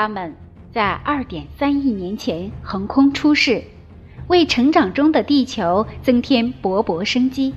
[0.00, 0.32] 它们
[0.72, 3.64] 在二点三亿年前横空出世，
[4.28, 7.52] 为成长中的地球增添勃勃生机。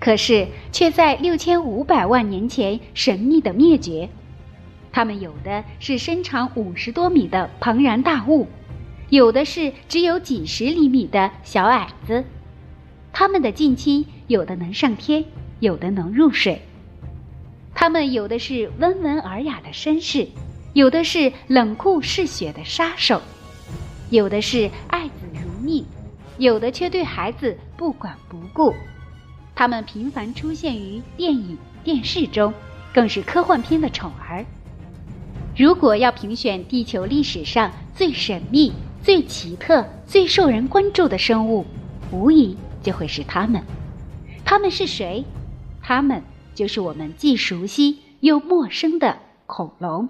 [0.00, 4.08] 可是，却在六千五百万年前神秘的灭绝。
[4.90, 8.48] 它们有的是身长五十多米的庞然大物，
[9.08, 12.24] 有的是只有几十厘米的小矮子。
[13.12, 15.24] 它们的近亲有的能上天，
[15.60, 16.62] 有的能入水。
[17.72, 20.26] 它们有的是温文尔雅的绅士，
[20.74, 23.22] 有的是冷酷嗜血的杀手，
[24.10, 25.86] 有的是爱子如命，
[26.36, 28.74] 有的却对孩子不管不顾。
[29.54, 32.52] 他们频繁出现于电影、电视中，
[32.92, 34.44] 更是科幻片的宠儿。
[35.56, 41.64] 如果要评选地球历史上最神秘、最奇特、最受人关注的生物，
[42.10, 43.62] 无疑就会是他们。
[44.44, 45.24] 他们是谁？
[45.80, 46.20] 他们
[46.52, 50.08] 就是我们既熟悉又陌生的恐龙。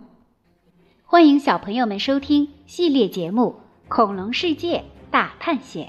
[1.06, 3.56] 欢迎小朋友们收听系列节目
[3.88, 5.86] 《恐龙世界大探险》。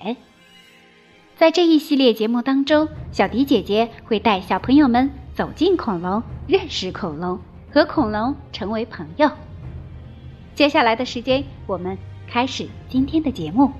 [1.38, 7.40] 在这一系列节目当中，小迪姐姐会带小朋友们走进恐龙，认识恐龙，
[7.72, 9.32] 和恐龙成为朋友。
[10.54, 13.72] 接下来的时间，我们开始今天的节目。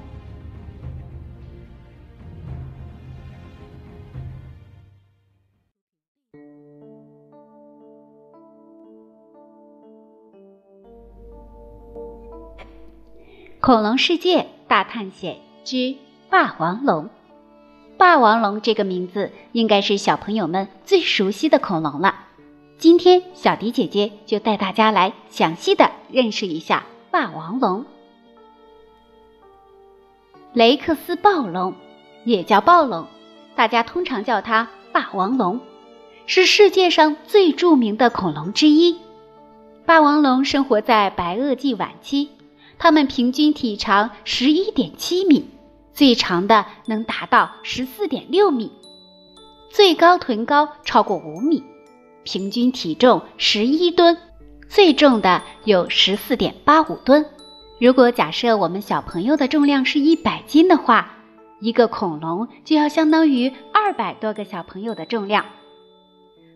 [13.66, 15.96] 恐龙世界大探险之
[16.30, 17.10] 霸王龙。
[17.98, 22.14] 霸王龙这个名字应该是小朋友们最熟悉的恐龙了。
[22.78, 27.88] 今天，小迪姐姐就带大家来详细的认识一下霸王龙。
[30.54, 31.74] 雷克斯暴龙
[32.24, 33.08] 也叫暴龙，
[33.56, 35.60] 大家通常叫它霸王龙，
[36.28, 39.00] 是世界上最著名的恐龙之一。
[39.88, 42.30] 霸王龙生活在白垩纪晚期，
[42.78, 45.50] 它们平均体长十一点七米，
[45.94, 48.72] 最长的能达到十四点六米，
[49.70, 51.64] 最高臀高超过五米。
[52.24, 54.18] 平均体重十一吨，
[54.68, 57.26] 最重的有十四点八五吨。
[57.80, 61.18] 如果假设我们小朋友的重量是一百斤的话，
[61.62, 65.46] 一个恐龙就要相当于二百多个小朋友的重量。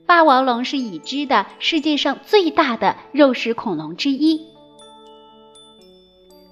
[0.05, 4.48] 霸王龙是已知的世界上最大的肉食恐龙之一。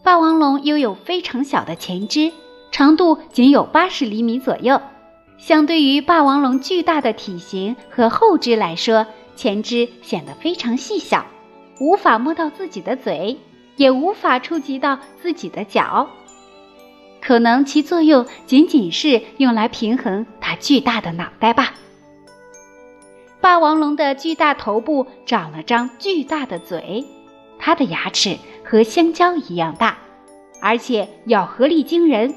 [0.07, 2.31] 霸王龙拥有非常小的前肢，
[2.71, 4.79] 长度仅有八十厘米左右。
[5.37, 11.25] 相对于霸王龙巨大的体型和后肢来说，前肢显得非常细小，
[11.81, 13.37] 无法摸到自己的嘴，
[13.75, 16.07] 也无法触及到自己的脚，
[17.21, 21.73] 可能其作用仅仅是用来平衡它巨大的脑袋吧。
[23.41, 27.03] 霸王龙的巨大头部长了张巨大的嘴，
[27.59, 28.37] 它的牙齿
[28.69, 29.97] 和香蕉一样大，
[30.61, 32.35] 而且咬合力惊人。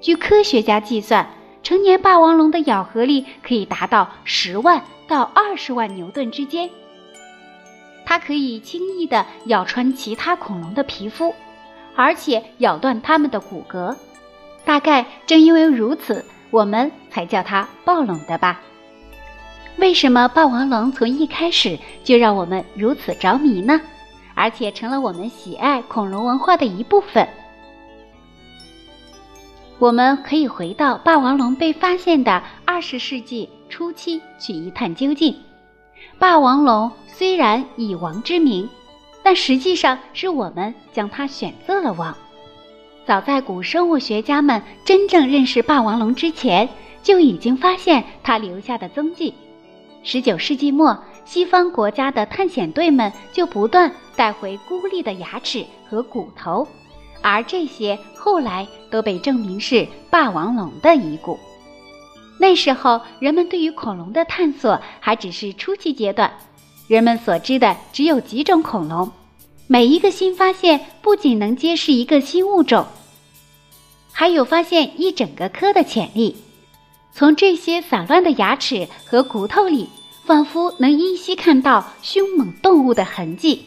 [0.00, 1.28] 据科学家计算。
[1.64, 6.68] 成年霸王龙的咬合力可以达到十万到二十万牛顿之间，
[8.04, 11.34] 它可以轻易地咬穿其他恐龙的皮肤，
[11.96, 13.96] 而且咬断它们的骨骼。
[14.66, 18.60] 大概正因为如此，我们才叫它暴龙的吧？
[19.78, 23.80] 为什么霸王龙从一开始就让我们如此着迷呢？
[24.34, 27.28] 而且成了我们喜爱恐龙文化的一部分？
[29.78, 35.36] 我们可以回到霸王龙被发现的二十世纪初期去一探究竟。
[36.18, 38.68] 霸王龙虽然以王之名，
[39.22, 42.16] 但实际上是我们将它选择了王。
[43.04, 46.68] 早在古生物学家们真正认识霸王龙之前，
[47.02, 49.34] 就已经发现它留下的踪迹。
[50.04, 56.66] 十九世纪末，西方国家的探险队们就不断带回孤立的牙齿和骨头。
[57.22, 61.38] 而这些后来都被证明是霸王龙的遗骨。
[62.38, 66.30] 那时候，人们对于恐龙的探索还只是初期阶段，
[66.88, 69.10] 人们所知的只有几种恐龙。
[69.66, 72.84] 每一个新发现不仅能揭示一个新物种，
[74.12, 76.36] 还有发现一整个科的潜力。
[77.12, 79.88] 从这些散乱的牙齿和骨头里，
[80.24, 83.66] 仿佛能依稀看到凶猛动物的痕迹。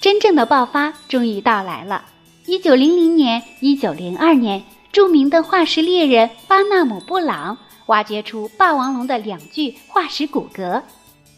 [0.00, 2.04] 真正的爆发终于到来了。
[2.46, 10.82] 一九零零年、一九零二年，著名的化石猎人巴纳姆·布朗挖掘出霸王龙的两具化石骨骼，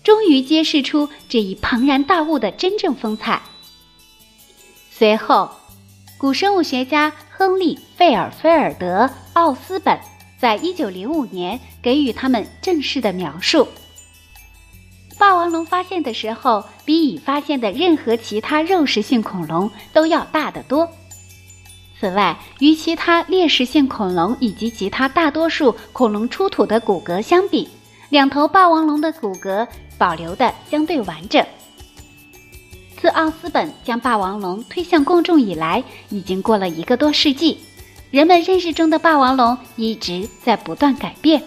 [0.05, 3.43] 终于揭示出这一庞然大物的真正风采。
[4.91, 5.51] 随后，
[6.19, 9.99] 古生物学家亨利·费尔菲尔德·奥斯本
[10.41, 13.69] 在一九零五年给予他们正式的描述。
[15.19, 20.89] 霸王龙发现的时候，比已发现的任何其他肉食性恐龙都要大得多。
[22.01, 27.69] 此外，与其他猎食性恐龙以及其他大多数恐龙出土的骨骼相比，
[28.09, 31.45] 两头霸王龙的骨骼保留的相对完整。
[32.99, 37.59] 自奥斯本将霸王龙推向公众以来，已经过了一个多世纪，
[38.11, 41.43] 人们认识中的霸王龙一直在不断改变。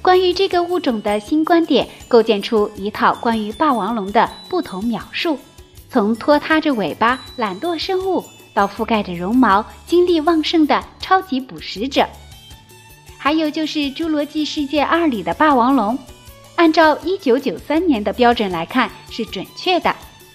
[0.00, 5.38] 关于这个物种的新观点，构建出一套关于霸王龙的不同描述，
[5.90, 8.24] 从拖沓着尾巴、懒惰生物。
[8.52, 12.06] 到覆盖着绒毛、精力旺盛的超级捕食者，
[13.18, 15.98] 还有就是《侏罗纪世界二》里的霸王龙，
[16.54, 19.92] 按照一九九三年的标准来看是准确的，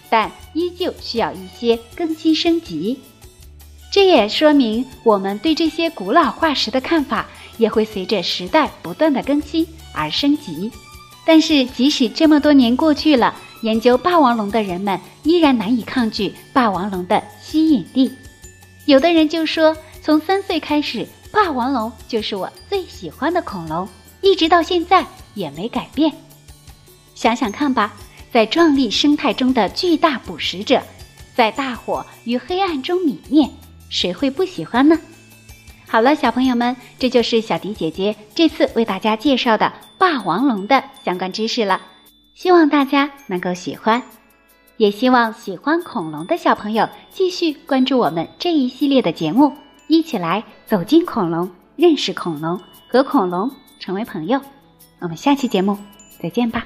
[0.09, 2.99] 但依旧需要一些更新升级。
[3.91, 7.25] 这也说明我们对这些古老化石的看法
[7.57, 10.71] 也会随着时代不断的更新而升级。
[11.25, 18.11] 但是即使这么多年过去了，研究霸王龙的人们依然难以抗拒霸王龙的吸引力。
[18.85, 23.87] 有的人就说，从三岁开始，霸王龙就是我最喜欢的恐龙，
[24.21, 26.11] 一直到现在也没改变。
[27.13, 27.93] 想想看吧，
[28.31, 30.81] 在壮丽生态中的巨大捕食者，
[31.35, 33.47] 在大火与黑暗中泯灭，
[33.89, 34.97] 谁会不喜欢呢？
[35.87, 41.81] 好了，小朋友们，这就是小迪姐姐这次为大家介绍的霸王龙的相关知识了。
[42.35, 44.01] 希望大家能够喜欢，
[44.77, 49.51] 也希望喜欢恐龙的小朋友继续关注我们这一系列的节目，
[49.87, 54.39] 一起来走进恐龙，认识恐龙，和恐龙成为朋友。
[54.99, 55.77] 我们下期节目
[56.21, 56.65] 再见吧。